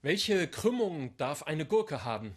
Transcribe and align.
Welche 0.00 0.46
Krümmung 0.46 1.16
darf 1.16 1.42
eine 1.42 1.66
Gurke 1.66 2.04
haben? 2.04 2.36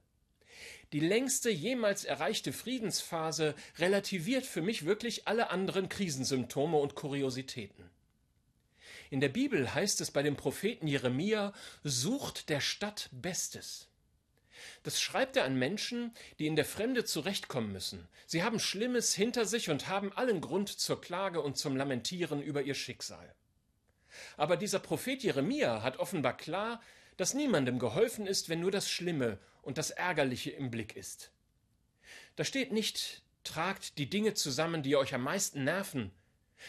Die 0.93 1.01
längste 1.01 1.51
jemals 1.51 2.05
erreichte 2.05 2.53
Friedensphase 2.53 3.55
relativiert 3.79 4.47
für 4.47 4.63
mich 4.63 4.85
wirklich 4.85 5.27
alle 5.27 5.51
anderen 5.51 5.89
Krisensymptome 5.89 6.77
und 6.77 6.95
Kuriositäten. 6.95 7.84
In 9.15 9.21
der 9.21 9.29
Bibel 9.29 9.73
heißt 9.73 10.01
es 10.01 10.11
bei 10.11 10.25
dem 10.25 10.35
Propheten 10.35 10.89
Jeremia, 10.89 11.53
sucht 11.85 12.49
der 12.49 12.59
Stadt 12.59 13.11
Bestes. 13.13 13.87
Das 14.83 15.01
schreibt 15.01 15.37
er 15.37 15.45
an 15.45 15.57
Menschen, 15.57 16.13
die 16.41 16.49
in 16.49 16.57
der 16.57 16.65
Fremde 16.65 17.05
zurechtkommen 17.05 17.71
müssen. 17.71 18.09
Sie 18.27 18.43
haben 18.43 18.59
Schlimmes 18.59 19.15
hinter 19.15 19.47
sich 19.47 19.71
und 19.71 19.87
haben 19.87 20.13
allen 20.13 20.41
Grund 20.41 20.69
zur 20.69 21.01
Klage 21.01 21.43
und 21.43 21.57
zum 21.57 21.77
Lamentieren 21.77 22.43
über 22.43 22.63
ihr 22.63 22.75
Schicksal. 22.75 23.37
Aber 24.37 24.57
dieser 24.57 24.81
Prophet 24.81 25.23
Jeremia 25.23 25.83
hat 25.83 26.01
offenbar 26.01 26.37
klar, 26.37 26.83
dass 27.17 27.35
niemandem 27.35 27.79
geholfen 27.79 28.27
ist, 28.27 28.49
wenn 28.49 28.59
nur 28.59 28.73
das 28.73 28.91
Schlimme 28.91 29.39
und 29.63 29.79
das 29.79 29.91
Ärgerliche 29.93 30.51
im 30.51 30.73
Blick 30.73 30.97
ist. 30.97 31.31
Da 32.35 32.43
steht 32.43 32.73
nicht, 32.73 33.23
tragt 33.45 33.97
die 33.97 34.11
Dinge 34.11 34.35
zusammen, 34.35 34.83
die 34.83 34.97
euch 34.97 35.15
am 35.15 35.23
meisten 35.23 35.63
nerven. 35.63 36.11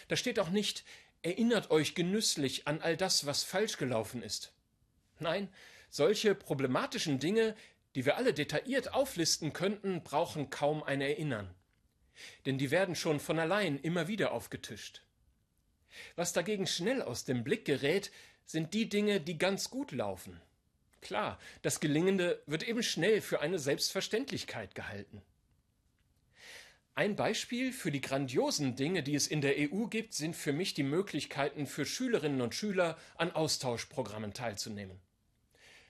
Da 0.10 0.16
steht 0.16 0.40
auch 0.40 0.50
nicht, 0.50 0.84
Erinnert 1.26 1.72
euch 1.72 1.96
genüsslich 1.96 2.68
an 2.68 2.82
all 2.82 2.96
das, 2.96 3.26
was 3.26 3.44
falsch 3.44 3.78
gelaufen 3.78 4.22
ist. 4.22 4.54
Nein, 5.18 5.50
solche 5.90 6.36
problematischen 6.36 7.18
Dinge, 7.18 7.56
die 7.96 8.06
wir 8.06 8.18
alle 8.18 8.32
detailliert 8.32 8.94
auflisten 8.94 9.52
könnten, 9.52 10.04
brauchen 10.04 10.52
kaum 10.52 10.84
ein 10.84 11.02
Erinnern. 11.02 11.50
Denn 12.46 12.60
die 12.60 12.70
werden 12.70 12.94
schon 12.94 13.20
von 13.20 13.40
allein 13.40 13.80
immer 13.80 14.08
wieder 14.08 14.34
aufgetischt. 14.34 15.02
Was 16.16 16.32
dagegen 16.32 16.68
schnell 16.68 17.02
aus 17.02 17.26
dem 17.26 17.44
Blick 17.44 17.66
gerät, 17.66 18.12
sind 18.46 18.76
die 18.76 18.88
Dinge, 18.88 19.20
die 19.20 19.40
ganz 19.40 19.72
gut 19.72 19.94
laufen. 19.94 20.40
Klar, 21.02 21.40
das 21.64 21.80
Gelingende 21.80 22.44
wird 22.46 22.62
eben 22.62 22.84
schnell 22.84 23.20
für 23.20 23.40
eine 23.42 23.58
Selbstverständlichkeit 23.58 24.76
gehalten. 24.76 25.24
Ein 26.98 27.18
Beispiel 27.18 27.74
für 27.74 27.92
die 27.92 28.00
grandiosen 28.00 28.78
Dinge, 28.78 29.04
die 29.04 29.16
es 29.16 29.28
in 29.28 29.42
der 29.42 29.56
EU 29.58 29.88
gibt, 29.88 30.14
sind 30.14 30.34
für 30.34 30.54
mich 30.54 30.74
die 30.76 30.84
Möglichkeiten 30.84 31.68
für 31.68 31.86
Schülerinnen 31.86 32.40
und 32.40 32.56
Schüler 32.56 32.98
an 33.18 33.32
Austauschprogrammen 33.32 34.34
teilzunehmen. 34.34 35.02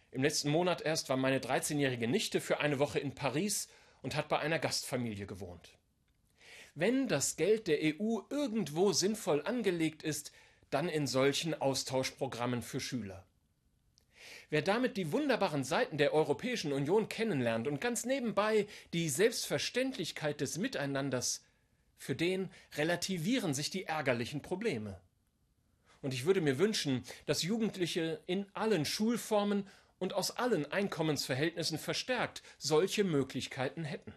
Im 0.09 0.23
letzten 0.23 0.49
Monat 0.49 0.81
erst 0.81 1.09
war 1.09 1.17
meine 1.17 1.37
13-jährige 1.37 2.07
Nichte 2.07 2.41
für 2.41 2.59
eine 2.59 2.79
Woche 2.79 2.97
in 2.97 3.13
Paris 3.13 3.67
und 4.01 4.15
hat 4.15 4.29
bei 4.29 4.39
einer 4.39 4.57
Gastfamilie 4.57 5.27
gewohnt. 5.27 5.77
Wenn 6.73 7.07
das 7.07 7.35
Geld 7.35 7.67
der 7.67 7.77
EU 7.83 8.21
irgendwo 8.31 8.91
sinnvoll 8.91 9.43
angelegt 9.45 10.01
ist, 10.01 10.31
dann 10.71 10.89
in 10.89 11.05
solchen 11.05 11.53
Austauschprogrammen 11.53 12.63
für 12.63 12.79
Schüler. 12.79 13.27
Wer 14.49 14.61
damit 14.61 14.97
die 14.97 15.11
wunderbaren 15.11 15.63
Seiten 15.63 15.97
der 15.97 16.13
Europäischen 16.13 16.71
Union 16.71 17.09
kennenlernt 17.09 17.67
und 17.67 17.81
ganz 17.81 18.05
nebenbei 18.05 18.67
die 18.93 19.09
Selbstverständlichkeit 19.09 20.41
des 20.41 20.57
Miteinanders, 20.57 21.43
für 21.97 22.15
den 22.15 22.49
relativieren 22.75 23.53
sich 23.53 23.69
die 23.69 23.85
ärgerlichen 23.85 24.41
Probleme. 24.41 24.99
Und 26.01 26.13
ich 26.13 26.25
würde 26.25 26.41
mir 26.41 26.59
wünschen, 26.59 27.03
dass 27.25 27.41
Jugendliche 27.41 28.21
in 28.27 28.45
allen 28.53 28.85
Schulformen 28.85 29.67
und 29.97 30.13
aus 30.13 30.31
allen 30.31 30.71
Einkommensverhältnissen 30.71 31.79
verstärkt 31.79 32.43
solche 32.57 33.03
Möglichkeiten 33.03 33.83
hätten. 33.83 34.13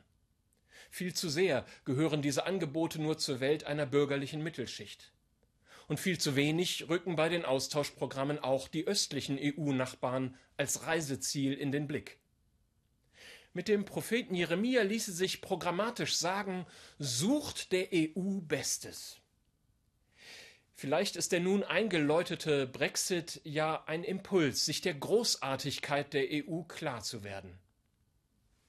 Viel 0.90 1.14
zu 1.14 1.28
sehr 1.28 1.64
gehören 1.84 2.20
diese 2.20 2.44
Angebote 2.46 3.00
nur 3.00 3.16
zur 3.16 3.40
Welt 3.40 3.64
einer 3.64 3.86
bürgerlichen 3.86 4.42
Mittelschicht 4.42 5.12
und 5.88 5.98
viel 5.98 6.18
zu 6.18 6.36
wenig 6.36 6.88
rücken 6.88 7.16
bei 7.16 7.28
den 7.28 7.44
Austauschprogrammen 7.44 8.38
auch 8.38 8.68
die 8.68 8.86
östlichen 8.86 9.38
EU-Nachbarn 9.40 10.36
als 10.56 10.86
Reiseziel 10.86 11.54
in 11.54 11.72
den 11.72 11.86
Blick. 11.86 12.18
Mit 13.54 13.66
dem 13.66 13.86
Propheten 13.86 14.34
Jeremia 14.34 14.82
ließe 14.82 15.12
sich 15.12 15.40
programmatisch 15.40 16.16
sagen, 16.16 16.66
sucht 16.98 17.72
der 17.72 17.88
EU 17.92 18.40
Bestes. 18.42 19.16
Vielleicht 20.74 21.16
ist 21.16 21.32
der 21.32 21.40
nun 21.40 21.64
eingeläutete 21.64 22.66
Brexit 22.68 23.40
ja 23.42 23.82
ein 23.86 24.04
Impuls, 24.04 24.64
sich 24.64 24.80
der 24.80 24.94
Großartigkeit 24.94 26.12
der 26.14 26.28
EU 26.30 26.62
klar 26.62 27.02
zu 27.02 27.24
werden. 27.24 27.58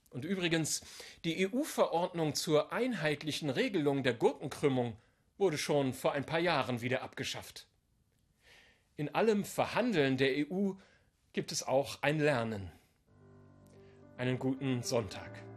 Und 0.08 0.24
übrigens, 0.24 0.80
die 1.24 1.48
EU-Verordnung 1.48 2.34
zur 2.34 2.72
einheitlichen 2.72 3.48
Regelung 3.48 4.02
der 4.02 4.14
Gurkenkrümmung 4.14 4.96
wurde 5.40 5.58
schon 5.58 5.92
vor 5.92 6.12
ein 6.12 6.24
paar 6.24 6.38
Jahren 6.38 6.82
wieder 6.82 7.02
abgeschafft. 7.02 7.66
In 8.96 9.14
allem 9.14 9.44
Verhandeln 9.44 10.18
der 10.18 10.46
EU 10.46 10.72
gibt 11.32 11.50
es 11.50 11.66
auch 11.66 12.02
ein 12.02 12.20
Lernen. 12.20 12.70
Einen 14.18 14.38
guten 14.38 14.82
Sonntag. 14.82 15.49